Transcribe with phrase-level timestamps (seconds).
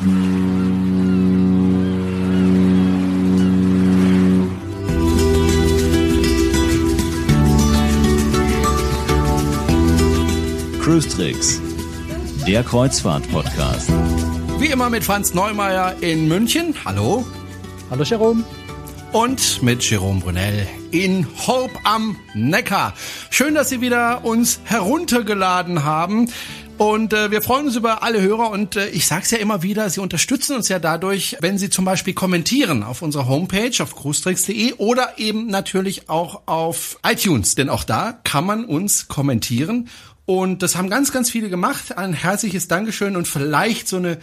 [0.00, 0.14] Cruise
[11.06, 11.60] Tricks,
[12.46, 13.90] der Kreuzfahrt-Podcast.
[14.58, 16.74] Wie immer mit Franz Neumeier in München.
[16.86, 17.26] Hallo.
[17.90, 18.42] Hallo Jerome.
[19.12, 22.94] Und mit Jerome Brunel in Hope am Neckar.
[23.28, 26.30] Schön, dass Sie wieder uns heruntergeladen haben.
[26.80, 29.62] Und äh, wir freuen uns über alle Hörer und äh, ich sage es ja immer
[29.62, 33.94] wieder, Sie unterstützen uns ja dadurch, wenn Sie zum Beispiel kommentieren auf unserer Homepage auf
[33.94, 39.90] cruestricks.de oder eben natürlich auch auf iTunes, denn auch da kann man uns kommentieren
[40.24, 41.98] und das haben ganz, ganz viele gemacht.
[41.98, 44.16] Ein herzliches Dankeschön und vielleicht so eine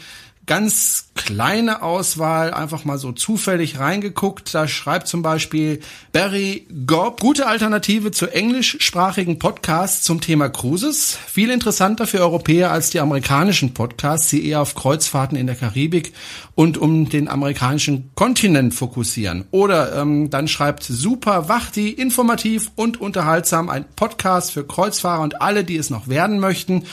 [0.48, 4.56] ganz kleine Auswahl, einfach mal so zufällig reingeguckt.
[4.56, 5.82] Da schreibt zum Beispiel
[6.14, 11.18] Barry Gobb, gute Alternative zu englischsprachigen Podcasts zum Thema Cruises.
[11.28, 16.14] Viel interessanter für Europäer als die amerikanischen Podcasts, die eher auf Kreuzfahrten in der Karibik
[16.56, 19.46] und um den amerikanischen Kontinent fokussieren.
[19.52, 25.66] Oder ähm, dann schreibt Super Wachti, informativ und unterhaltsam, ein Podcast für Kreuzfahrer und alle,
[25.66, 26.84] die es noch werden möchten.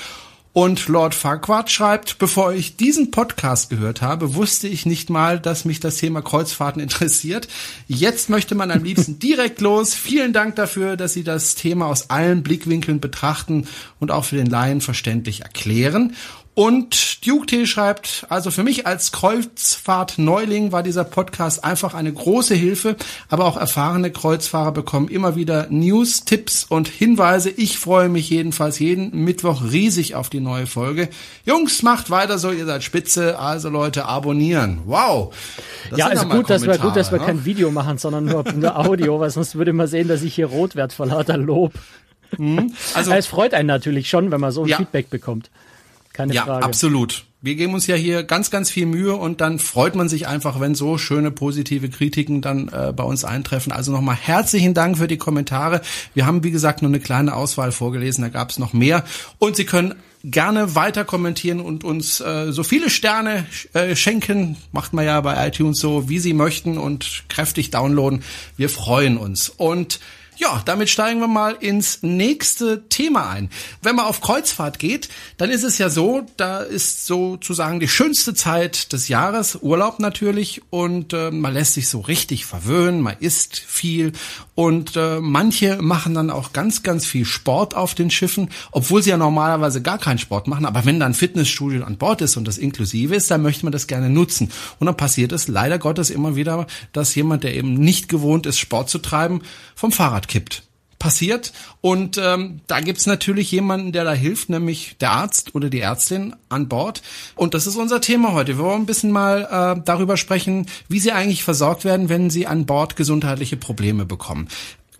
[0.54, 5.64] Und Lord Farquhar schreibt, bevor ich diesen Podcast gehört habe, wusste ich nicht mal, dass
[5.64, 7.48] mich das Thema Kreuzfahrten interessiert.
[7.88, 9.94] Jetzt möchte man am liebsten direkt los.
[9.94, 13.66] Vielen Dank dafür, dass Sie das Thema aus allen Blickwinkeln betrachten
[13.98, 16.14] und auch für den Laien verständlich erklären.
[16.54, 22.54] Und Duke T schreibt, also für mich als Kreuzfahrt-Neuling war dieser Podcast einfach eine große
[22.54, 22.94] Hilfe,
[23.28, 27.50] aber auch erfahrene Kreuzfahrer bekommen immer wieder News, Tipps und Hinweise.
[27.50, 31.08] Ich freue mich jedenfalls jeden Mittwoch riesig auf die neue Folge.
[31.44, 34.82] Jungs, macht weiter so, ihr seid spitze, also Leute, abonnieren.
[34.86, 35.34] Wow.
[35.90, 37.26] Das ja, also gut, dass wir, gut, dass wir ne?
[37.26, 40.46] kein Video machen, sondern nur, nur Audio, weil sonst würde man sehen, dass ich hier
[40.46, 41.72] rot werde vor lauter Lob.
[42.38, 42.72] Mhm.
[42.94, 44.76] Also, es freut einen natürlich schon, wenn man so ein ja.
[44.76, 45.50] Feedback bekommt.
[46.14, 46.60] Keine ja, Frage.
[46.60, 47.24] Ja, absolut.
[47.42, 50.60] Wir geben uns ja hier ganz, ganz viel Mühe und dann freut man sich einfach,
[50.60, 53.70] wenn so schöne positive Kritiken dann äh, bei uns eintreffen.
[53.70, 55.82] Also nochmal herzlichen Dank für die Kommentare.
[56.14, 59.04] Wir haben, wie gesagt, nur eine kleine Auswahl vorgelesen, da gab es noch mehr.
[59.38, 64.56] Und Sie können gerne weiter kommentieren und uns äh, so viele Sterne äh, schenken.
[64.72, 68.22] Macht man ja bei iTunes so, wie Sie möchten und kräftig downloaden.
[68.56, 69.50] Wir freuen uns.
[69.50, 70.00] Und
[70.36, 73.50] ja, damit steigen wir mal ins nächste Thema ein.
[73.82, 78.34] Wenn man auf Kreuzfahrt geht, dann ist es ja so, da ist sozusagen die schönste
[78.34, 83.58] Zeit des Jahres, Urlaub natürlich, und äh, man lässt sich so richtig verwöhnen, man isst
[83.58, 84.12] viel
[84.54, 89.10] und äh, manche machen dann auch ganz, ganz viel Sport auf den Schiffen, obwohl sie
[89.10, 90.64] ja normalerweise gar keinen Sport machen.
[90.64, 93.86] Aber wenn dann Fitnessstudio an Bord ist und das inklusive ist, dann möchte man das
[93.86, 94.50] gerne nutzen.
[94.78, 98.58] Und dann passiert es leider Gottes immer wieder, dass jemand, der eben nicht gewohnt ist,
[98.58, 99.42] Sport zu treiben,
[99.74, 100.62] vom Fahrrad kippt
[101.04, 101.52] passiert.
[101.82, 106.34] Und ähm, da gibt's natürlich jemanden, der da hilft, nämlich der Arzt oder die Ärztin
[106.48, 107.02] an Bord.
[107.36, 108.56] Und das ist unser Thema heute.
[108.56, 112.46] Wir wollen ein bisschen mal äh, darüber sprechen, wie sie eigentlich versorgt werden, wenn sie
[112.46, 114.48] an Bord gesundheitliche Probleme bekommen.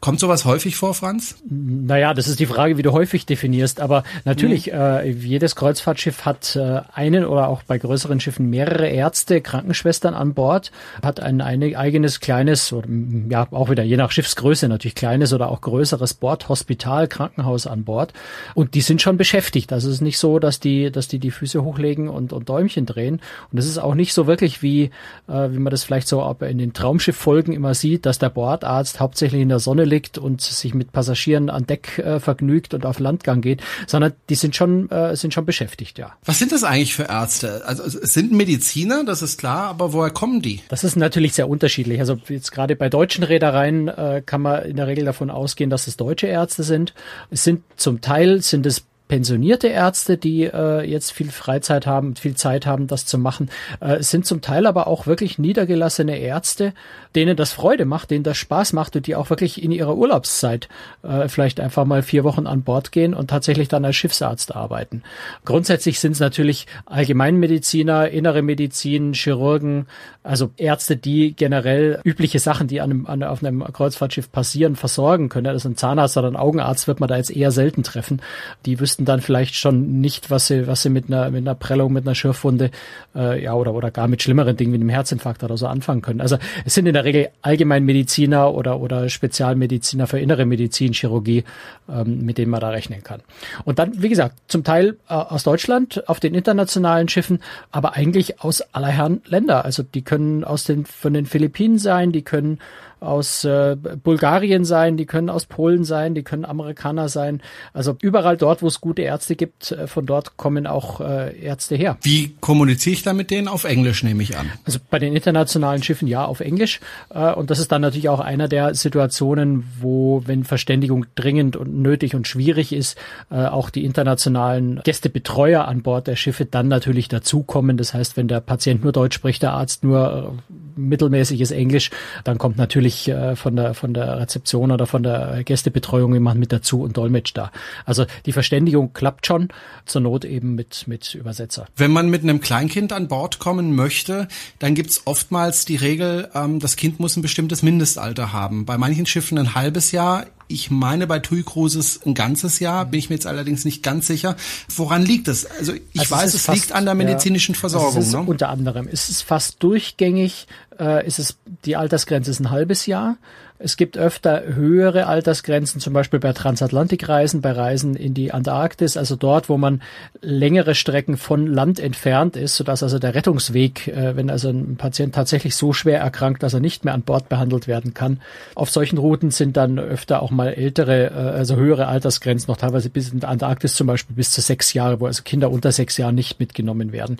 [0.05, 1.37] Kommt sowas häufig vor, Franz?
[1.49, 3.81] Naja, das ist die Frage, wie du häufig definierst.
[3.81, 4.79] Aber natürlich, mhm.
[4.79, 10.35] äh, jedes Kreuzfahrtschiff hat äh, einen oder auch bei größeren Schiffen mehrere Ärzte, Krankenschwestern an
[10.35, 10.73] Bord,
[11.03, 12.87] hat ein, ein eigenes kleines, oder,
[13.31, 18.13] ja, auch wieder je nach Schiffsgröße natürlich kleines oder auch größeres Bordhospital, Krankenhaus an Bord.
[18.53, 19.73] Und die sind schon beschäftigt.
[19.73, 22.85] Also es ist nicht so, dass die, dass die die Füße hochlegen und, und Däumchen
[22.85, 23.23] drehen.
[23.51, 24.91] Und es ist auch nicht so wirklich wie,
[25.29, 29.41] äh, wie man das vielleicht so in den Traumschifffolgen immer sieht, dass der Bordarzt hauptsächlich
[29.41, 33.41] in der Sonne liegt und sich mit Passagieren an Deck äh, vergnügt und auf Landgang
[33.41, 36.13] geht, sondern die sind schon, äh, sind schon beschäftigt, ja.
[36.25, 37.63] Was sind das eigentlich für Ärzte?
[37.67, 40.61] Also es sind Mediziner, das ist klar, aber woher kommen die?
[40.69, 42.01] Das ist natürlich sehr unterschiedlich.
[42.01, 45.87] Also jetzt gerade bei deutschen Reedereien äh, kann man in der Regel davon ausgehen, dass
[45.87, 46.95] es deutsche Ärzte sind.
[47.31, 52.35] Es sind zum Teil sind es pensionierte Ärzte, die äh, jetzt viel Freizeit haben, viel
[52.35, 53.51] Zeit haben, das zu machen.
[53.81, 56.73] Äh, sind zum Teil aber auch wirklich niedergelassene Ärzte,
[57.15, 60.69] denen das Freude macht, denen das Spaß macht und die auch wirklich in ihrer Urlaubszeit
[61.03, 65.03] äh, vielleicht einfach mal vier Wochen an Bord gehen und tatsächlich dann als Schiffsarzt arbeiten.
[65.45, 69.87] Grundsätzlich sind es natürlich Allgemeinmediziner, innere Medizin, Chirurgen,
[70.23, 75.29] also Ärzte, die generell übliche Sachen, die an einem, an, auf einem Kreuzfahrtschiff passieren, versorgen
[75.29, 75.49] können.
[75.49, 78.23] Also ein Zahnarzt oder ein Augenarzt wird man da jetzt eher selten treffen.
[78.65, 81.93] Die wüssten dann vielleicht schon nicht, was sie, was sie mit einer, mit einer Prellung,
[81.93, 82.71] mit einer Schürfwunde,
[83.17, 86.21] äh, ja, oder, oder gar mit schlimmeren Dingen wie einem Herzinfarkt oder so anfangen können.
[86.21, 91.43] Also es sind in der Regel Allgemeinmediziner oder, oder Spezialmediziner für innere Medizin, Chirurgie,
[91.89, 93.21] ähm, mit denen man da rechnen kann.
[93.65, 97.41] Und dann, wie gesagt, zum Teil äh, aus Deutschland auf den internationalen Schiffen,
[97.73, 99.65] aber eigentlich aus aller Herren Länder.
[99.65, 102.61] Also die können aus den, von den Philippinen sein, die können
[103.05, 107.43] aus äh, Bulgarien sein, die können aus Polen sein, die können Amerikaner sein.
[107.73, 111.77] Also überall dort, wo es gute Ärzte gibt, äh, von dort kommen auch äh, Ärzte
[111.77, 111.99] her.
[112.03, 113.49] Wie kommuniziere ich da mit denen?
[113.49, 114.51] Auf Englisch nehme ich an.
[114.65, 116.81] Also bei den internationalen Schiffen ja auf Englisch.
[117.11, 121.75] Äh, und das ist dann natürlich auch einer der Situationen, wo, wenn Verständigung dringend und
[121.81, 122.99] nötig und schwierig ist,
[123.31, 127.77] äh, auch die internationalen Gästebetreuer an Bord der Schiffe dann natürlich dazukommen.
[127.77, 131.91] Das heißt, wenn der Patient nur Deutsch spricht, der Arzt nur äh, mittelmäßiges Englisch,
[132.25, 136.53] dann kommt natürlich äh, von der von der Rezeption oder von der Gästebetreuung jemand mit
[136.53, 137.51] dazu und Dolmetsch da.
[137.85, 139.49] Also die Verständigung klappt schon,
[139.87, 141.67] zur Not eben mit mit Übersetzer.
[141.77, 144.29] Wenn man mit einem Kleinkind an Bord kommen möchte,
[144.59, 148.65] dann gibt's oftmals die Regel, ähm, das Kind muss ein bestimmtes Mindestalter haben.
[148.65, 152.99] Bei manchen Schiffen ein halbes Jahr, ich meine bei TUI Cruises ein ganzes Jahr, bin
[152.99, 154.37] ich mir jetzt allerdings nicht ganz sicher.
[154.75, 155.47] Woran liegt es?
[155.47, 157.97] Also ich also weiß, es, es fast, liegt an der medizinischen Versorgung.
[157.97, 158.29] Also ne?
[158.29, 160.47] Unter anderem ist es fast durchgängig,
[160.79, 163.17] äh, ist es die Altersgrenze ist ein halbes Jahr.
[163.57, 169.15] Es gibt öfter höhere Altersgrenzen, zum Beispiel bei Transatlantikreisen, bei Reisen in die Antarktis, also
[169.15, 169.81] dort, wo man
[170.21, 175.15] längere Strecken von Land entfernt ist, sodass also der Rettungsweg, äh, wenn also ein Patient
[175.15, 178.21] tatsächlich so schwer erkrankt, dass er nicht mehr an Bord behandelt werden kann,
[178.57, 182.91] auf solchen Routen sind dann öfter auch mal ältere, äh, also höhere Altersgrenzen, noch teilweise
[182.91, 185.97] bis in der Antarktis zum Beispiel bis zu sechs Jahre, wo also Kinder unter sechs
[185.97, 187.19] Jahren nicht mitgenommen werden.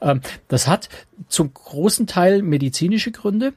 [0.00, 0.88] Ähm, das hat
[1.28, 3.52] zum großen Teil medizinische Gründe.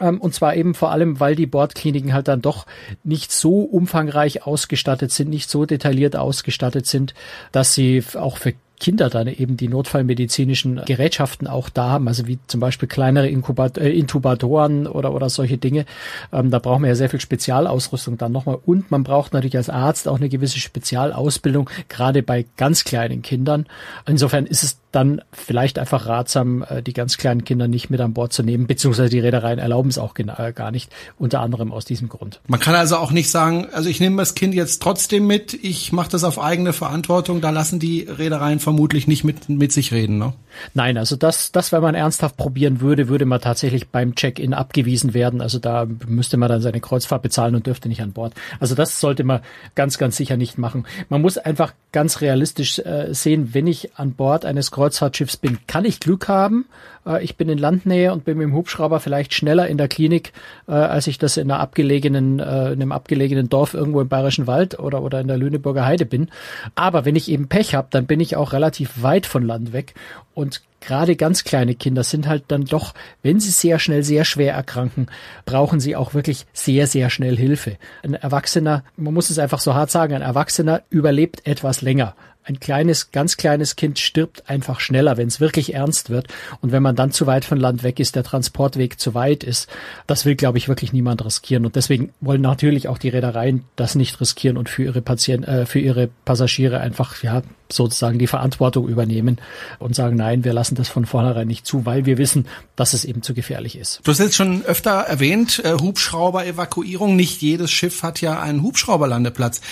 [0.00, 2.66] Ähm, und zwar eben vor allem, weil die Bordkliniken halt dann doch
[3.02, 7.14] nicht so umfangreich ausgestattet sind, nicht so detailliert ausgestattet sind,
[7.52, 12.38] dass sie auch für Kinder dann eben die notfallmedizinischen Gerätschaften auch da haben, also wie
[12.46, 15.86] zum Beispiel kleinere Inkubat äh, Intubatoren oder, oder solche Dinge.
[16.32, 18.58] Ähm, da braucht man ja sehr viel Spezialausrüstung dann nochmal.
[18.66, 23.66] Und man braucht natürlich als Arzt auch eine gewisse Spezialausbildung, gerade bei ganz kleinen Kindern.
[24.06, 28.14] Insofern ist es dann vielleicht einfach ratsam, äh, die ganz kleinen Kinder nicht mit an
[28.14, 31.84] Bord zu nehmen, beziehungsweise die Reedereien erlauben es auch äh, gar nicht, unter anderem aus
[31.84, 32.40] diesem Grund.
[32.46, 35.92] Man kann also auch nicht sagen, also ich nehme das Kind jetzt trotzdem mit, ich
[35.92, 40.18] mache das auf eigene Verantwortung, da lassen die Reedereien vermutlich nicht mit, mit sich reden,
[40.18, 40.32] ne?
[40.72, 45.14] Nein, also das, das, wenn man ernsthaft probieren würde, würde man tatsächlich beim Check-in abgewiesen
[45.14, 45.40] werden.
[45.40, 48.34] Also da müsste man dann seine Kreuzfahrt bezahlen und dürfte nicht an Bord.
[48.60, 49.40] Also das sollte man
[49.74, 50.86] ganz, ganz sicher nicht machen.
[51.08, 55.84] Man muss einfach ganz realistisch äh, sehen, wenn ich an Bord eines Kreuzfahrtschiffs bin, kann
[55.84, 56.66] ich Glück haben.
[57.06, 60.32] Äh, ich bin in Landnähe und bin mit dem Hubschrauber vielleicht schneller in der Klinik,
[60.68, 64.46] äh, als ich das in einer abgelegenen, äh, in einem abgelegenen Dorf irgendwo im Bayerischen
[64.46, 66.28] Wald oder, oder in der Lüneburger Heide bin.
[66.74, 69.94] Aber wenn ich eben Pech habe, dann bin ich auch relativ weit von Land weg
[70.34, 74.52] und gerade ganz kleine Kinder sind halt dann doch, wenn sie sehr schnell sehr schwer
[74.52, 75.06] erkranken,
[75.46, 77.78] brauchen sie auch wirklich sehr, sehr schnell Hilfe.
[78.02, 82.14] Ein Erwachsener, man muss es einfach so hart sagen, ein Erwachsener überlebt etwas länger
[82.44, 86.28] ein kleines, ganz kleines Kind stirbt einfach schneller, wenn es wirklich ernst wird.
[86.60, 89.68] Und wenn man dann zu weit von Land weg ist, der Transportweg zu weit ist,
[90.06, 91.64] das will, glaube ich, wirklich niemand riskieren.
[91.64, 95.66] Und deswegen wollen natürlich auch die Reedereien das nicht riskieren und für ihre Patienten, äh,
[95.66, 97.42] für ihre Passagiere einfach, ja,
[97.72, 99.38] sozusagen die Verantwortung übernehmen
[99.78, 103.06] und sagen, nein, wir lassen das von vornherein nicht zu, weil wir wissen, dass es
[103.06, 104.00] eben zu gefährlich ist.
[104.04, 107.16] Du hast jetzt schon öfter erwähnt, äh, Hubschrauber-Evakuierung.
[107.16, 109.62] Nicht jedes Schiff hat ja einen Hubschrauberlandeplatz.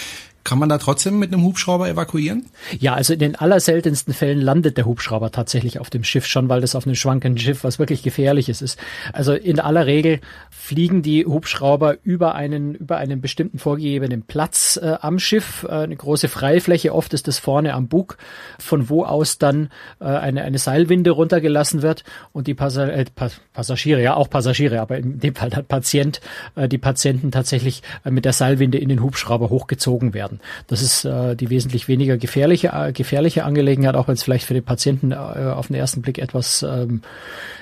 [0.44, 2.46] Kann man da trotzdem mit einem Hubschrauber evakuieren?
[2.78, 6.60] Ja, also in den allerseltensten Fällen landet der Hubschrauber tatsächlich auf dem Schiff schon, weil
[6.60, 8.78] das auf einem schwankenden Schiff was wirklich gefährliches ist.
[9.12, 14.96] Also in aller Regel fliegen die Hubschrauber über einen über einen bestimmten vorgegebenen Platz äh,
[15.00, 16.92] am Schiff, äh, eine große Freifläche.
[16.92, 18.18] Oft ist das vorne am Bug,
[18.58, 23.04] von wo aus dann äh, eine eine Seilwinde runtergelassen wird und die Passa äh,
[23.52, 26.20] Passagiere, ja auch Passagiere, aber in dem Fall der Patient,
[26.56, 30.40] äh, die Patienten tatsächlich äh, mit der Seilwinde in den Hubschrauber hochgezogen werden werden.
[30.66, 34.54] Das ist äh, die wesentlich weniger gefährliche, äh, gefährliche Angelegenheit, auch wenn es vielleicht für
[34.54, 37.02] den Patienten äh, auf den ersten Blick etwas ähm,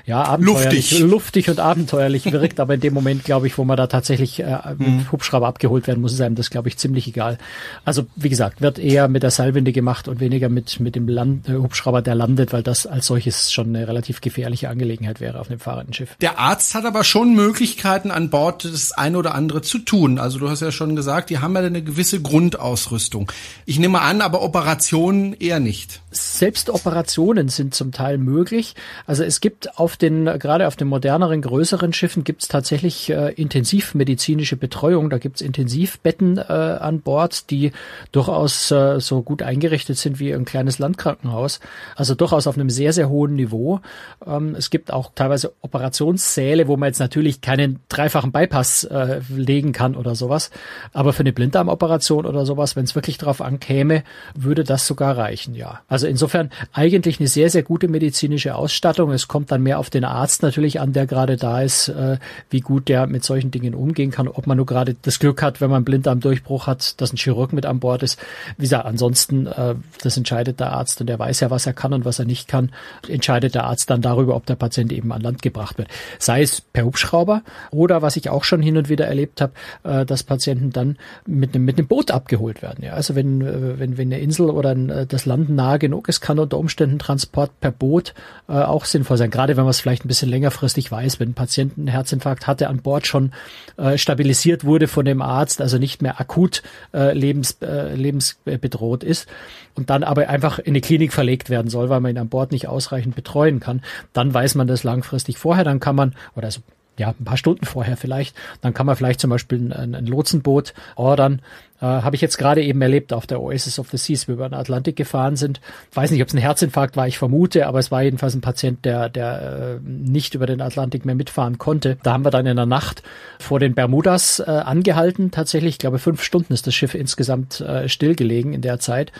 [0.06, 1.10] ja, abenteuerlich, luftig.
[1.10, 4.58] luftig und abenteuerlich wirkt, aber in dem Moment, glaube ich, wo man da tatsächlich äh,
[4.78, 5.12] mit mhm.
[5.12, 7.38] Hubschrauber abgeholt werden muss, ist einem das, glaube ich, ziemlich egal.
[7.84, 11.48] Also wie gesagt, wird eher mit der Seilwinde gemacht und weniger mit mit dem Land,
[11.48, 15.50] äh, Hubschrauber, der landet, weil das als solches schon eine relativ gefährliche Angelegenheit wäre auf
[15.50, 16.16] einem fahrenden Schiff.
[16.20, 20.18] Der Arzt hat aber schon Möglichkeiten an Bord das eine oder andere zu tun.
[20.18, 22.20] Also du hast ja schon gesagt, die haben ja eine gewisse
[22.60, 23.32] Grundausrüstung.
[23.66, 26.00] Ich nehme an, aber Operationen eher nicht.
[26.10, 28.74] Selbst Operationen sind zum Teil möglich.
[29.06, 33.32] Also es gibt auf den, gerade auf den moderneren, größeren Schiffen gibt es tatsächlich äh,
[33.32, 35.08] intensivmedizinische Betreuung.
[35.08, 37.72] Da gibt es Intensivbetten äh, an Bord, die
[38.12, 41.60] durchaus äh, so gut eingerichtet sind wie ein kleines Landkrankenhaus.
[41.96, 43.80] Also durchaus auf einem sehr, sehr hohen Niveau.
[44.26, 49.72] Ähm, es gibt auch teilweise Operationssäle, wo man jetzt natürlich keinen dreifachen Bypass äh, legen
[49.72, 50.50] kann oder sowas.
[50.92, 54.02] Aber für eine Blinddarmoperation oder sowas, wenn es wirklich drauf ankäme,
[54.34, 55.80] würde das sogar reichen, ja.
[55.88, 59.12] Also insofern eigentlich eine sehr, sehr gute medizinische Ausstattung.
[59.12, 62.18] Es kommt dann mehr auf den Arzt natürlich an, der gerade da ist, äh,
[62.50, 65.60] wie gut der mit solchen Dingen umgehen kann, ob man nur gerade das Glück hat,
[65.60, 68.18] wenn man Blinddarmdurchbruch hat, dass ein Chirurg mit an Bord ist.
[68.56, 71.92] Wie gesagt, ansonsten, äh, das entscheidet der Arzt und der weiß ja, was er kann
[71.92, 72.72] und was er nicht kann,
[73.08, 75.88] entscheidet der Arzt dann darüber, ob der Patient eben an Land gebracht wird.
[76.18, 79.52] Sei es per Hubschrauber oder was ich auch schon hin und wieder erlebt habe,
[79.84, 82.84] äh, dass Patienten dann mit einem mit einem Boot abgeholt werden.
[82.84, 86.08] Ja, also wenn äh, wenn wenn eine Insel oder ein, äh, das Land nahe genug
[86.08, 88.14] ist, kann unter Umständen Transport per Boot
[88.48, 89.30] äh, auch sinnvoll sein.
[89.30, 92.68] Gerade wenn man es vielleicht ein bisschen längerfristig weiß, wenn ein Patient einen Herzinfarkt hatte,
[92.68, 93.32] an Bord schon
[93.76, 96.62] äh, stabilisiert wurde von dem Arzt, also nicht mehr akut
[96.94, 99.28] äh, lebens, äh, lebensbedroht ist
[99.74, 102.52] und dann aber einfach in eine Klinik verlegt werden soll, weil man ihn an Bord
[102.52, 103.82] nicht ausreichend betreuen kann,
[104.12, 106.60] dann weiß man das langfristig vorher, dann kann man, oder also
[106.98, 108.36] ja, ein paar Stunden vorher vielleicht.
[108.60, 111.40] Dann kann man vielleicht zum Beispiel ein, ein Lotsenboot ordern,
[111.80, 114.34] äh, Habe ich jetzt gerade eben erlebt auf der Oasis of the Seas, wie wir
[114.34, 115.60] über den Atlantik gefahren sind.
[115.94, 118.84] Weiß nicht, ob es ein Herzinfarkt war, ich vermute, aber es war jedenfalls ein Patient,
[118.84, 121.96] der, der äh, nicht über den Atlantik mehr mitfahren konnte.
[122.02, 123.02] Da haben wir dann in der Nacht
[123.38, 125.30] vor den Bermudas äh, angehalten.
[125.30, 129.12] Tatsächlich, ich glaube, fünf Stunden ist das Schiff insgesamt äh, stillgelegen in der Zeit.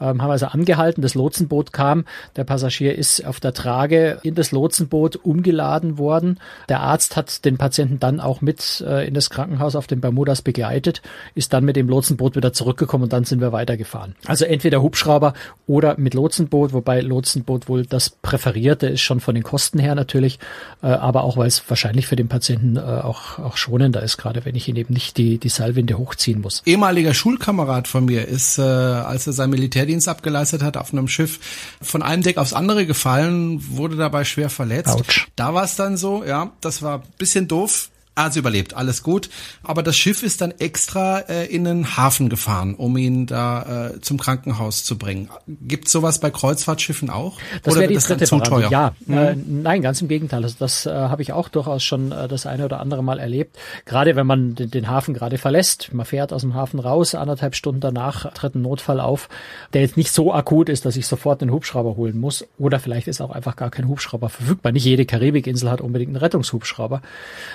[0.00, 2.04] Ähm, haben also angehalten, das Lotsenboot kam.
[2.36, 6.38] Der Passagier ist auf der Trage in das Lotsenboot umgeladen worden.
[6.68, 10.42] Der Arzt hat den Patienten dann auch mit äh, in das Krankenhaus auf den Bermudas
[10.42, 11.02] begleitet,
[11.34, 14.14] ist dann mit dem Lotsenboot Lotsenboot wieder zurückgekommen und dann sind wir weitergefahren.
[14.26, 15.32] Also entweder Hubschrauber
[15.66, 20.38] oder mit Lotsenboot, wobei Lotsenboot wohl das präferierte ist schon von den Kosten her natürlich,
[20.82, 24.44] äh, aber auch weil es wahrscheinlich für den Patienten äh, auch, auch schonender ist, gerade
[24.44, 26.62] wenn ich ihn eben nicht die, die Seilwinde hochziehen muss.
[26.66, 31.40] Ehemaliger Schulkamerad von mir ist, äh, als er seinen Militärdienst abgeleistet hat, auf einem Schiff
[31.80, 34.94] von einem Deck aufs andere gefallen, wurde dabei schwer verletzt.
[34.94, 35.26] Ouch.
[35.36, 39.28] Da war es dann so, ja, das war bisschen doof also überlebt, alles gut.
[39.62, 44.00] Aber das Schiff ist dann extra äh, in den Hafen gefahren, um ihn da äh,
[44.00, 45.30] zum Krankenhaus zu bringen.
[45.46, 47.38] Gibt sowas bei Kreuzfahrtschiffen auch?
[47.64, 48.50] Das wäre die das dritte Variante.
[48.50, 48.70] Teuer?
[48.70, 49.18] Ja, mhm.
[49.18, 50.44] äh, nein, ganz im Gegenteil.
[50.44, 53.58] Also das äh, habe ich auch durchaus schon äh, das eine oder andere Mal erlebt.
[53.84, 57.56] Gerade wenn man den, den Hafen gerade verlässt, man fährt aus dem Hafen raus, anderthalb
[57.56, 59.28] Stunden danach tritt ein Notfall auf,
[59.72, 62.46] der jetzt nicht so akut ist, dass ich sofort einen Hubschrauber holen muss.
[62.58, 64.70] Oder vielleicht ist auch einfach gar kein Hubschrauber verfügbar.
[64.70, 67.02] Nicht jede Karibikinsel hat unbedingt einen Rettungshubschrauber.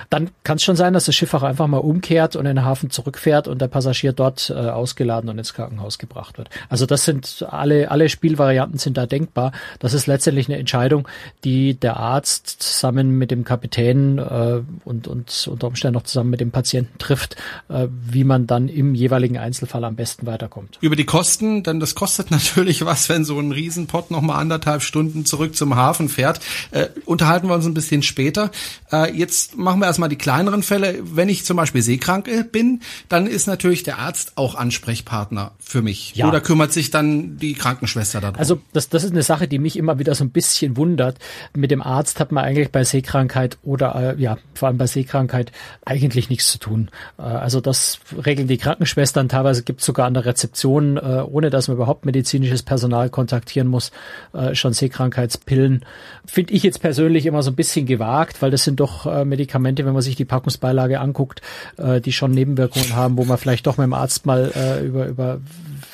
[0.10, 2.66] Dann kann es schon sein, dass das Schiff auch einfach mal umkehrt und in den
[2.66, 6.50] Hafen zurückfährt und der Passagier dort äh, ausgeladen und ins Krankenhaus gebracht wird.
[6.70, 9.52] Also das sind alle, alle Spielvarianten sind da denkbar.
[9.78, 11.08] Das ist letztendlich eine Entscheidung,
[11.44, 16.40] die der Arzt zusammen mit dem Kapitän äh, und, und unter Umständen noch zusammen mit
[16.40, 17.36] dem Patienten trifft,
[17.68, 20.80] äh, wie man dann im jeweiligen Einzelfall am besten weiterkommt.
[20.82, 24.82] Über die Kosten, denn das kostet natürlich was, wenn so ein Riesenpott noch mal anderthalb
[24.82, 26.40] Stunden zurück zum Hafen fährt.
[26.72, 28.50] Äh, unterhalten wir uns ein bisschen später.
[28.92, 32.82] Äh, jetzt machen wir erstmal die kleineren Fälle wenn ich zum Beispiel seekrank äh, bin,
[33.10, 36.16] dann ist natürlich der Arzt auch Ansprechpartner für mich.
[36.16, 36.28] Ja.
[36.28, 38.38] Oder kümmert sich dann die Krankenschwester darum?
[38.38, 41.18] Also das, das ist eine Sache, die mich immer wieder so ein bisschen wundert.
[41.54, 45.52] Mit dem Arzt hat man eigentlich bei Seekrankheit oder äh, ja, vor allem bei Seekrankheit
[45.86, 46.90] eigentlich nichts zu tun.
[47.18, 49.30] Äh, also das regeln die Krankenschwestern.
[49.30, 53.68] Teilweise gibt es sogar an der Rezeption, äh, ohne dass man überhaupt medizinisches Personal kontaktieren
[53.68, 53.92] muss,
[54.34, 55.86] äh, schon Seekrankheitspillen.
[56.26, 59.86] Finde ich jetzt persönlich immer so ein bisschen gewagt, weil das sind doch äh, Medikamente,
[59.86, 61.42] wenn man sich die Packungsbeilage Beilage anguckt,
[61.78, 65.08] äh, die schon Nebenwirkungen haben, wo man vielleicht doch mit dem Arzt mal äh, über,
[65.08, 65.42] über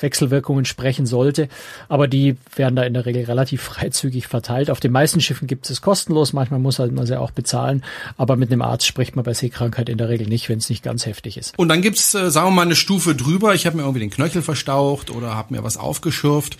[0.00, 1.48] Wechselwirkungen sprechen sollte.
[1.88, 4.70] Aber die werden da in der Regel relativ freizügig verteilt.
[4.70, 7.82] Auf den meisten Schiffen gibt es kostenlos, manchmal muss halt man sie auch bezahlen.
[8.16, 10.82] Aber mit einem Arzt spricht man bei Seekrankheit in der Regel nicht, wenn es nicht
[10.82, 11.58] ganz heftig ist.
[11.58, 13.54] Und dann gibt's, äh, sagen wir mal, eine Stufe drüber.
[13.54, 16.58] Ich habe mir irgendwie den Knöchel verstaucht oder habe mir was aufgeschürft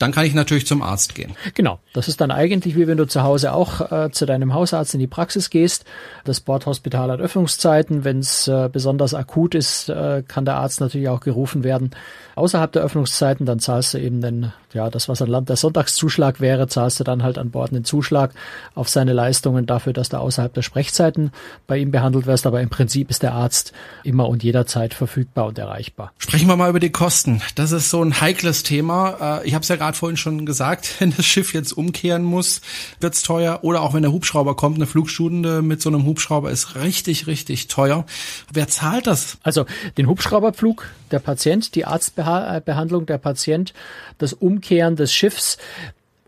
[0.00, 1.36] dann kann ich natürlich zum Arzt gehen.
[1.54, 4.94] Genau, das ist dann eigentlich wie wenn du zu Hause auch äh, zu deinem Hausarzt
[4.94, 5.84] in die Praxis gehst.
[6.24, 8.02] Das Bordhospital hat Öffnungszeiten.
[8.02, 11.90] Wenn es äh, besonders akut ist, äh, kann der Arzt natürlich auch gerufen werden.
[12.34, 16.40] Außerhalb der Öffnungszeiten, dann zahlst du eben den, ja, das was an Land der Sonntagszuschlag
[16.40, 18.32] wäre, zahlst du dann halt an Bord einen Zuschlag
[18.74, 21.30] auf seine Leistungen dafür, dass du außerhalb der Sprechzeiten
[21.66, 22.46] bei ihm behandelt wirst.
[22.46, 26.12] Aber im Prinzip ist der Arzt immer und jederzeit verfügbar und erreichbar.
[26.16, 27.42] Sprechen wir mal über die Kosten.
[27.56, 29.40] Das ist so ein heikles Thema.
[29.42, 32.22] Äh, ich habe es ja gerade gerade vorhin schon gesagt, wenn das Schiff jetzt umkehren
[32.22, 32.60] muss,
[33.00, 33.60] wird's teuer.
[33.62, 37.68] Oder auch wenn der Hubschrauber kommt, eine Flugstunde mit so einem Hubschrauber ist richtig, richtig
[37.68, 38.04] teuer.
[38.52, 39.38] Wer zahlt das?
[39.42, 39.66] Also
[39.98, 43.74] den Hubschrauberflug, der Patient, die Arztbehandlung der Patient,
[44.18, 45.58] das Umkehren des Schiffs,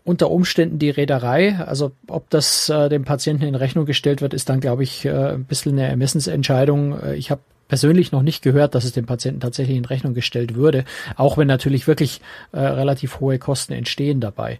[0.05, 1.55] unter Umständen die Reederei.
[1.55, 5.33] Also ob das äh, dem Patienten in Rechnung gestellt wird, ist dann, glaube ich, äh,
[5.33, 6.99] ein bisschen eine Ermessensentscheidung.
[6.99, 7.41] Äh, ich habe
[7.73, 11.47] persönlich noch nicht gehört, dass es dem Patienten tatsächlich in Rechnung gestellt würde, auch wenn
[11.47, 14.59] natürlich wirklich äh, relativ hohe Kosten entstehen dabei.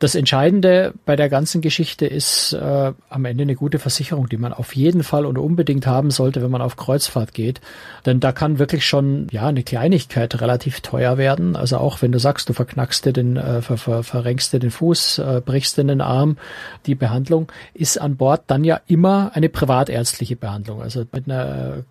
[0.00, 4.52] Das Entscheidende bei der ganzen Geschichte ist äh, am Ende eine gute Versicherung, die man
[4.52, 7.60] auf jeden Fall und unbedingt haben sollte, wenn man auf Kreuzfahrt geht.
[8.06, 11.54] Denn da kann wirklich schon ja eine Kleinigkeit relativ teuer werden.
[11.54, 14.72] Also auch wenn du sagst, du verknackst dir den, äh, ver, ver, verrenkst dir den
[14.72, 16.38] Fuß, äh, brichst dir den Arm,
[16.86, 20.82] die Behandlung ist an Bord dann ja immer eine privatärztliche Behandlung.
[20.82, 21.84] Also mit einer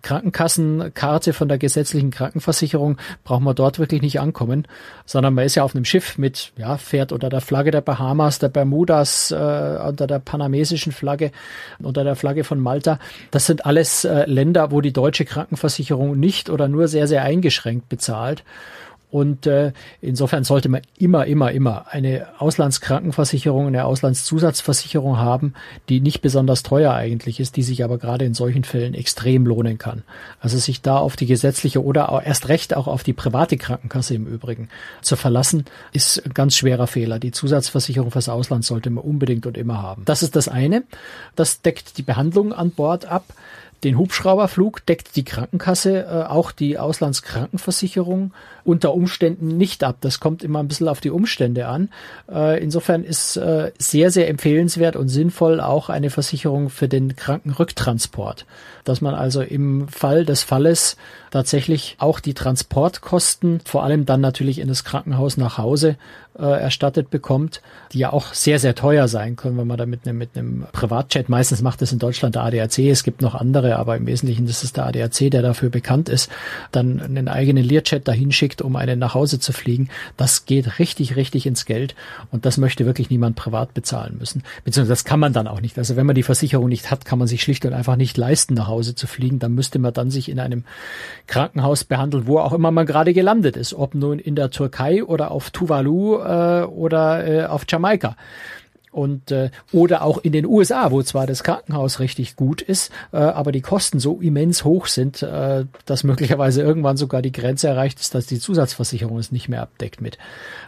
[0.58, 4.66] Krankenkassenkarte von der gesetzlichen Krankenversicherung braucht man dort wirklich nicht ankommen,
[5.06, 8.38] sondern man ist ja auf einem Schiff mit, ja, fährt unter der Flagge der Bahamas,
[8.38, 11.30] der Bermudas, äh, unter der panamesischen Flagge,
[11.78, 12.98] unter der Flagge von Malta.
[13.30, 17.88] Das sind alles äh, Länder, wo die deutsche Krankenversicherung nicht oder nur sehr, sehr eingeschränkt
[17.88, 18.44] bezahlt.
[19.10, 19.72] Und äh,
[20.02, 25.54] insofern sollte man immer, immer, immer eine Auslandskrankenversicherung, eine Auslandszusatzversicherung haben,
[25.88, 29.78] die nicht besonders teuer eigentlich ist, die sich aber gerade in solchen Fällen extrem lohnen
[29.78, 30.02] kann.
[30.40, 34.26] Also sich da auf die gesetzliche oder erst recht auch auf die private Krankenkasse im
[34.26, 34.68] Übrigen
[35.00, 37.18] zu verlassen, ist ein ganz schwerer Fehler.
[37.18, 40.04] Die Zusatzversicherung fürs Ausland sollte man unbedingt und immer haben.
[40.04, 40.84] Das ist das eine.
[41.34, 43.24] Das deckt die Behandlung an Bord ab.
[43.84, 48.32] Den Hubschrauberflug deckt die Krankenkasse, äh, auch die Auslandskrankenversicherung
[48.64, 49.96] unter Umständen nicht ab.
[50.00, 51.88] Das kommt immer ein bisschen auf die Umstände an.
[52.30, 58.46] Äh, insofern ist äh, sehr, sehr empfehlenswert und sinnvoll auch eine Versicherung für den Krankenrücktransport.
[58.84, 60.96] Dass man also im Fall des Falles
[61.30, 65.96] tatsächlich auch die Transportkosten, vor allem dann natürlich in das Krankenhaus nach Hause,
[66.38, 70.06] äh, erstattet bekommt, die ja auch sehr, sehr teuer sein können, wenn man da mit
[70.06, 73.67] einem, mit einem Privatjet, meistens macht das in Deutschland der ADAC, es gibt noch andere,
[73.76, 76.30] aber im Wesentlichen ist der ADAC, der dafür bekannt ist,
[76.72, 79.88] dann einen eigenen Learjet dahin schickt, um einen nach Hause zu fliegen.
[80.16, 81.94] Das geht richtig, richtig ins Geld
[82.30, 84.42] und das möchte wirklich niemand privat bezahlen müssen.
[84.64, 85.78] Beziehungsweise das kann man dann auch nicht.
[85.78, 88.54] Also wenn man die Versicherung nicht hat, kann man sich schlicht und einfach nicht leisten,
[88.54, 89.38] nach Hause zu fliegen.
[89.38, 90.64] Dann müsste man dann sich in einem
[91.26, 95.30] Krankenhaus behandeln, wo auch immer man gerade gelandet ist, ob nun in der Türkei oder
[95.30, 98.16] auf Tuvalu äh, oder äh, auf Jamaika
[98.98, 103.18] und äh, oder auch in den USA, wo zwar das Krankenhaus richtig gut ist, äh,
[103.18, 108.00] aber die Kosten so immens hoch sind, äh, dass möglicherweise irgendwann sogar die Grenze erreicht
[108.00, 110.18] ist, dass die Zusatzversicherung es nicht mehr abdeckt mit.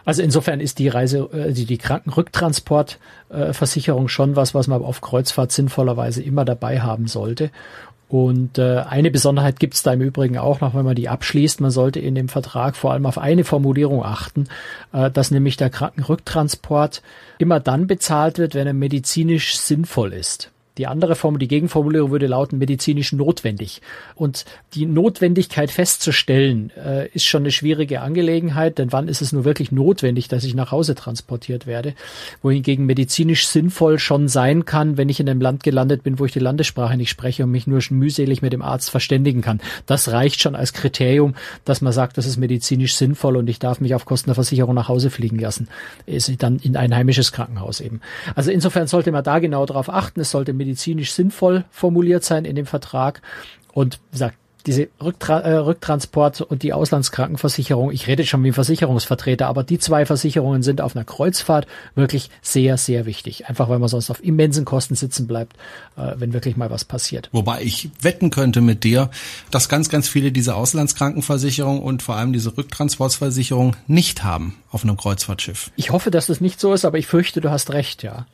[0.05, 5.01] Also insofern ist die Reise, äh, die, die Krankenrücktransportversicherung äh, schon was, was man auf
[5.01, 7.51] Kreuzfahrt sinnvollerweise immer dabei haben sollte.
[8.11, 11.61] Und äh, eine Besonderheit gibt es da im Übrigen auch noch, wenn man die abschließt.
[11.61, 14.49] Man sollte in dem Vertrag vor allem auf eine Formulierung achten,
[14.91, 17.03] äh, dass nämlich der Krankenrücktransport
[17.37, 20.50] immer dann bezahlt wird, wenn er medizinisch sinnvoll ist.
[20.77, 23.81] Die andere Form, die Gegenformulierung würde lauten medizinisch notwendig.
[24.15, 29.43] Und die Notwendigkeit festzustellen, äh, ist schon eine schwierige Angelegenheit, denn wann ist es nur
[29.43, 31.93] wirklich notwendig, dass ich nach Hause transportiert werde?
[32.41, 36.31] Wohingegen medizinisch sinnvoll schon sein kann, wenn ich in einem Land gelandet bin, wo ich
[36.31, 39.59] die Landessprache nicht spreche und mich nur mühselig mit dem Arzt verständigen kann.
[39.87, 43.81] Das reicht schon als Kriterium, dass man sagt, das ist medizinisch sinnvoll und ich darf
[43.81, 45.67] mich auf Kosten der Versicherung nach Hause fliegen lassen.
[46.05, 47.99] Ist dann in ein heimisches Krankenhaus eben.
[48.35, 50.21] Also insofern sollte man da genau darauf achten.
[50.21, 53.21] Es sollte medizinisch sinnvoll formuliert sein in dem Vertrag.
[53.73, 59.47] Und wie gesagt, diese Rücktra äh, Rücktransport und die Auslandskrankenversicherung, ich rede schon wie Versicherungsvertreter,
[59.47, 63.47] aber die zwei Versicherungen sind auf einer Kreuzfahrt wirklich sehr, sehr wichtig.
[63.47, 65.57] Einfach weil man sonst auf immensen Kosten sitzen bleibt,
[65.97, 67.29] äh, wenn wirklich mal was passiert.
[67.31, 69.09] Wobei ich wetten könnte mit dir,
[69.49, 74.97] dass ganz, ganz viele diese Auslandskrankenversicherung und vor allem diese Rücktransportsversicherung nicht haben auf einem
[74.97, 75.71] Kreuzfahrtschiff.
[75.75, 78.27] Ich hoffe, dass das nicht so ist, aber ich fürchte, du hast recht, ja.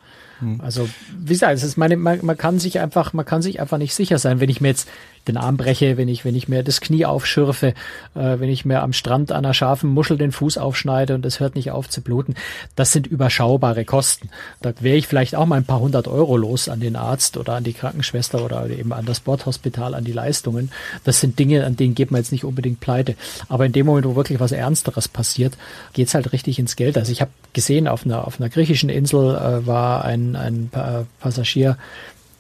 [0.60, 3.78] Also, wie gesagt, es ist meine, man, man kann sich einfach, man kann sich einfach
[3.78, 4.88] nicht sicher sein, wenn ich mir jetzt
[5.28, 7.74] den Arm breche, wenn ich, wenn ich mir das Knie aufschürfe, äh,
[8.40, 11.56] wenn ich mir am Strand an einer scharfen Muschel den Fuß aufschneide und es hört
[11.56, 12.36] nicht auf zu bluten.
[12.76, 14.30] Das sind überschaubare Kosten.
[14.62, 17.54] Da wäre ich vielleicht auch mal ein paar hundert Euro los an den Arzt oder
[17.54, 20.72] an die Krankenschwester oder eben an das Bordhospital, an die Leistungen.
[21.04, 23.16] Das sind Dinge, an denen geht man jetzt nicht unbedingt pleite.
[23.50, 25.58] Aber in dem Moment, wo wirklich was Ernsteres passiert,
[25.94, 26.98] geht's halt richtig ins Geld.
[26.98, 30.70] Also ich habe gesehen, auf einer, auf einer griechischen Insel äh, war ein, ein
[31.20, 31.78] Passagier,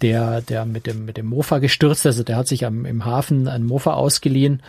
[0.02, 3.48] der, der mit dem, mit dem Mofa gestürzt, also der hat sich am, im Hafen
[3.48, 4.62] ein Mofa ausgeliehen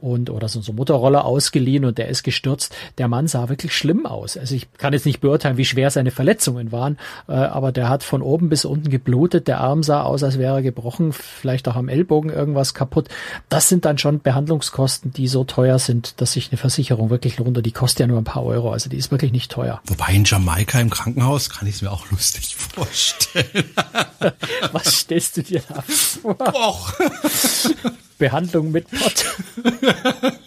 [0.00, 2.74] und oder so, so Motorroller ausgeliehen und der ist gestürzt.
[2.98, 4.36] Der Mann sah wirklich schlimm aus.
[4.36, 8.02] Also ich kann jetzt nicht beurteilen, wie schwer seine Verletzungen waren, äh, aber der hat
[8.02, 9.48] von oben bis unten geblutet.
[9.48, 13.08] Der Arm sah aus, als wäre er gebrochen, vielleicht auch am Ellbogen irgendwas kaputt.
[13.48, 17.56] Das sind dann schon Behandlungskosten, die so teuer sind, dass sich eine Versicherung wirklich lohnt.
[17.56, 18.72] Und die kostet ja nur ein paar Euro.
[18.72, 19.80] Also die ist wirklich nicht teuer.
[19.86, 23.64] Wobei in Jamaika im Krankenhaus kann ich es mir auch lustig vorstellen.
[24.72, 26.36] Was stellst du dir da vor?
[26.40, 26.92] Och.
[28.18, 29.24] Behandlung mit Pott.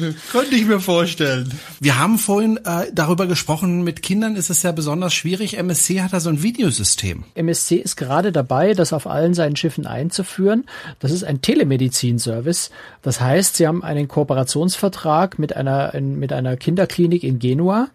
[0.32, 1.52] Könnte ich mir vorstellen.
[1.80, 5.56] Wir haben vorhin äh, darüber gesprochen, mit Kindern ist es ja besonders schwierig.
[5.58, 7.24] MSC hat da so ein Videosystem.
[7.34, 10.64] MSC ist gerade dabei, das auf allen seinen Schiffen einzuführen.
[10.98, 12.70] Das ist ein Telemedizin-Service.
[13.02, 17.88] Das heißt, sie haben einen Kooperationsvertrag mit einer, mit einer Kinderklinik in Genua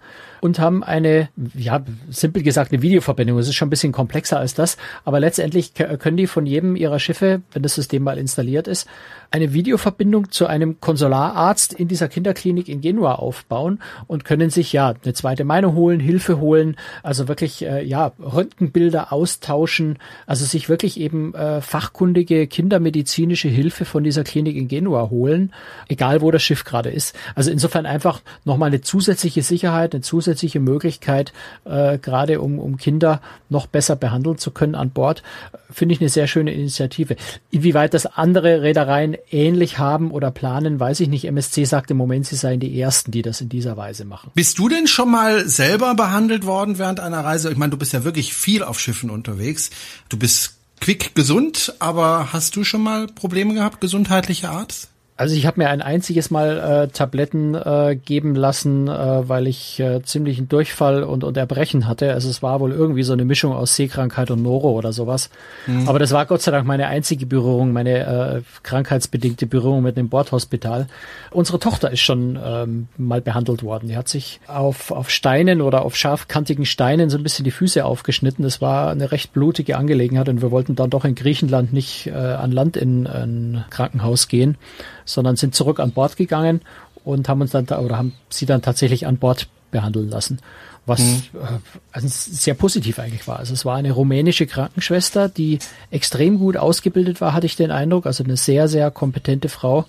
[0.45, 3.39] und haben eine, ja, simpel gesagt, eine Videoverbindung.
[3.39, 6.99] Es ist schon ein bisschen komplexer als das, aber letztendlich können die von jedem ihrer
[6.99, 8.87] Schiffe, wenn das System mal installiert ist,
[9.31, 14.93] eine Videoverbindung zu einem Konsulararzt in dieser Kinderklinik in Genua aufbauen und können sich ja
[15.01, 20.99] eine zweite Meinung holen, Hilfe holen, also wirklich äh, ja Röntgenbilder austauschen, also sich wirklich
[20.99, 25.53] eben äh, fachkundige kindermedizinische Hilfe von dieser Klinik in Genua holen,
[25.87, 27.15] egal wo das Schiff gerade ist.
[27.33, 31.31] Also insofern einfach nochmal eine zusätzliche Sicherheit, eine zusätzliche Möglichkeit,
[31.63, 35.23] äh, gerade um, um Kinder noch besser behandeln zu können an Bord,
[35.71, 37.15] finde ich eine sehr schöne Initiative.
[37.51, 41.25] Inwieweit das andere Reedereien ähnlich haben oder planen, weiß ich nicht.
[41.25, 44.31] MSC sagt im Moment, sie seien die Ersten, die das in dieser Weise machen.
[44.33, 47.51] Bist du denn schon mal selber behandelt worden während einer Reise?
[47.51, 49.69] Ich meine, du bist ja wirklich viel auf Schiffen unterwegs.
[50.09, 54.87] Du bist quick gesund, aber hast du schon mal Probleme gehabt, gesundheitlicher Art?
[55.17, 59.79] Also ich habe mir ein einziges Mal äh, Tabletten äh, geben lassen, äh, weil ich
[59.79, 62.11] äh, ziemlichen Durchfall und, und Erbrechen hatte.
[62.11, 65.29] Also es war wohl irgendwie so eine Mischung aus Seekrankheit und Noro oder sowas.
[65.67, 65.87] Mhm.
[65.87, 70.09] Aber das war Gott sei Dank meine einzige Berührung, meine äh, krankheitsbedingte Berührung mit dem
[70.09, 70.87] Bordhospital.
[71.31, 73.87] Unsere Tochter ist schon ähm, mal behandelt worden.
[73.87, 77.85] Die hat sich auf, auf Steinen oder auf scharfkantigen Steinen so ein bisschen die Füße
[77.85, 78.43] aufgeschnitten.
[78.43, 82.11] Das war eine recht blutige Angelegenheit und wir wollten dann doch in Griechenland nicht äh,
[82.11, 84.57] an Land in ein Krankenhaus gehen
[85.05, 86.61] sondern sind zurück an Bord gegangen
[87.03, 90.39] und haben uns dann oder haben sie dann tatsächlich an Bord behandeln lassen,
[90.85, 91.21] was mhm.
[91.33, 91.59] äh,
[91.91, 93.39] also sehr positiv eigentlich war.
[93.39, 95.59] Also es war eine rumänische Krankenschwester, die
[95.91, 99.85] extrem gut ausgebildet war, hatte ich den Eindruck, also eine sehr sehr kompetente Frau,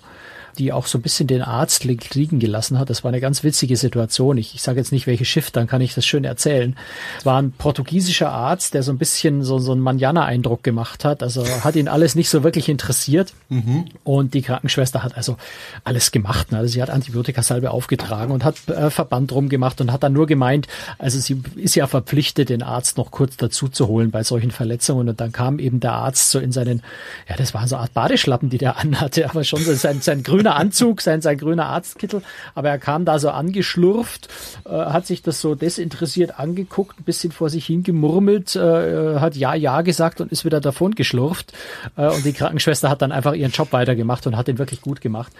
[0.57, 2.89] die auch so ein bisschen den Arzt liegen gelassen hat.
[2.89, 4.37] Das war eine ganz witzige Situation.
[4.37, 6.75] Ich, ich sage jetzt nicht, welches Schiff, dann kann ich das schön erzählen.
[7.19, 11.23] Es war ein portugiesischer Arzt, der so ein bisschen so, so einen Manjana-Eindruck gemacht hat.
[11.23, 13.33] Also hat ihn alles nicht so wirklich interessiert.
[13.49, 13.85] Mhm.
[14.03, 15.37] Und die Krankenschwester hat also
[15.83, 16.53] alles gemacht.
[16.53, 20.27] Also sie hat Antibiotikasalbe aufgetragen und hat äh, Verband drum gemacht und hat dann nur
[20.27, 20.67] gemeint,
[20.97, 25.09] also sie ist ja verpflichtet, den Arzt noch kurz dazu zu holen bei solchen Verletzungen.
[25.09, 26.81] Und dann kam eben der Arzt so in seinen,
[27.29, 30.46] ja, das waren so Art Badeschlappen, die der anhatte, aber schon so sein, sein grüner
[30.47, 32.21] grüner Anzug, sein, sein grüner Arztkittel,
[32.55, 34.29] aber er kam da so angeschlurft,
[34.65, 39.53] äh, hat sich das so desinteressiert angeguckt, ein bisschen vor sich hingemurmelt, äh, hat ja,
[39.55, 41.53] ja gesagt und ist wieder davon geschlurft.
[41.97, 45.01] Äh, und die Krankenschwester hat dann einfach ihren Job weitergemacht und hat den wirklich gut
[45.01, 45.33] gemacht.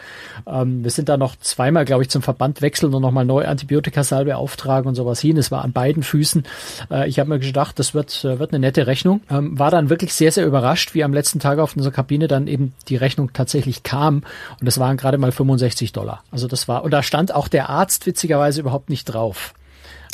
[0.46, 4.36] Ähm, wir sind da noch zweimal, glaube ich, zum Verband wechseln und nochmal neue Antibiotikasalbe
[4.36, 5.38] auftragen und sowas hin.
[5.38, 6.44] Es war an beiden Füßen.
[6.92, 9.22] Äh, ich habe mir gedacht, das wird, äh, wird eine nette Rechnung.
[9.30, 12.48] Ähm, war dann wirklich sehr, sehr überrascht, wie am letzten Tag auf unserer Kabine dann
[12.48, 14.24] eben die Rechnung tatsächlich kam.
[14.60, 16.24] Und das waren gerade mal 65 Dollar.
[16.32, 19.54] Also das war, und da stand auch der Arzt witzigerweise überhaupt nicht drauf.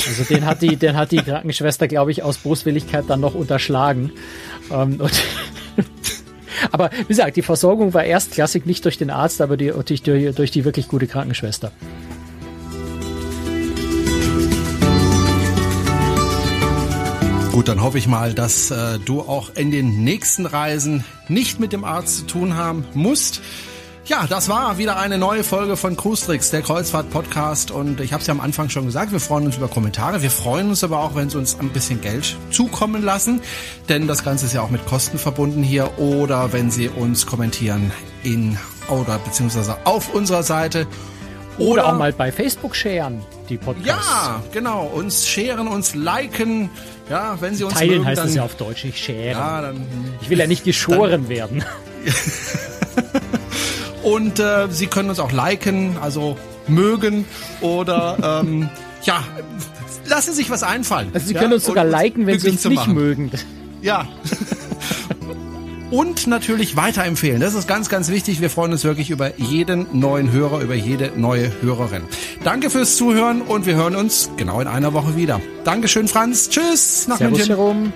[0.08, 4.12] Also den hat die, den hat die Krankenschwester, glaube ich, aus Boswilligkeit dann noch unterschlagen.
[4.72, 5.12] Ähm, und
[6.72, 10.50] aber wie gesagt, die Versorgung war erstklassig, nicht durch den Arzt, aber die, durch, durch
[10.50, 11.72] die wirklich gute Krankenschwester.
[17.52, 21.74] Gut, dann hoffe ich mal, dass äh, du auch in den nächsten Reisen nicht mit
[21.74, 23.42] dem Arzt zu tun haben musst.
[24.06, 27.72] Ja, das war wieder eine neue Folge von Cruise Tricks, der Kreuzfahrt-Podcast.
[27.72, 30.22] Und ich habe es ja am Anfang schon gesagt, wir freuen uns über Kommentare.
[30.22, 33.39] Wir freuen uns aber auch, wenn Sie uns ein bisschen Geld zukommen lassen.
[33.88, 35.98] Denn das Ganze ist ja auch mit Kosten verbunden hier.
[36.00, 38.58] Oder wenn Sie uns kommentieren in
[38.89, 40.86] oder beziehungsweise auf unserer Seite.
[41.58, 44.06] Oder, oder auch mal bei Facebook sharen, die Podcasts.
[44.06, 44.84] Ja, genau.
[44.88, 46.70] Uns sharen, uns liken.
[47.10, 49.30] Ja, wenn Sie uns Teilen mögen, heißt dann, es ja auf Deutsch, ich share.
[49.30, 49.88] Ja, dann,
[50.22, 51.63] ich will ja nicht geschoren dann, werden.
[54.04, 56.38] Und äh, Sie können uns auch liken, also
[56.68, 57.26] mögen
[57.62, 58.70] oder ähm,
[59.04, 59.24] ja,
[60.08, 61.10] lassen sich was einfallen.
[61.13, 62.94] Also Sie ja, können uns sogar liken, wenn Sie uns nicht machen.
[62.94, 63.32] mögen.
[63.82, 64.08] Ja.
[65.92, 67.39] Und natürlich weiterempfehlen.
[67.39, 68.42] Das ist ganz, ganz wichtig.
[68.42, 72.02] Wir freuen uns wirklich über jeden neuen Hörer, über jede neue Hörerin.
[72.44, 75.39] Danke fürs Zuhören und wir hören uns genau in einer Woche wieder.
[75.66, 76.50] Dankeschön, Franz.
[76.50, 77.56] Tschüss nach Servus, München.
[77.56, 77.94] Jerome.